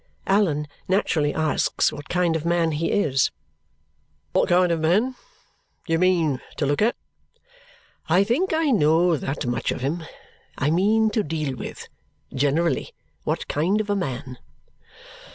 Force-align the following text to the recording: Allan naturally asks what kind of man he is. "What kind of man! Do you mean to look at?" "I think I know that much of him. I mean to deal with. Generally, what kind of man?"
Allan 0.25 0.67
naturally 0.87 1.31
asks 1.31 1.91
what 1.91 2.09
kind 2.09 2.35
of 2.35 2.43
man 2.43 2.71
he 2.71 2.89
is. 2.91 3.29
"What 4.31 4.49
kind 4.49 4.71
of 4.71 4.79
man! 4.79 5.13
Do 5.85 5.93
you 5.93 5.99
mean 5.99 6.41
to 6.57 6.65
look 6.65 6.81
at?" 6.81 6.95
"I 8.09 8.23
think 8.23 8.51
I 8.51 8.71
know 8.71 9.15
that 9.15 9.45
much 9.45 9.71
of 9.71 9.81
him. 9.81 10.01
I 10.57 10.71
mean 10.71 11.11
to 11.11 11.21
deal 11.21 11.55
with. 11.55 11.87
Generally, 12.33 12.95
what 13.25 13.47
kind 13.47 13.79
of 13.79 13.95
man?" 13.95 14.39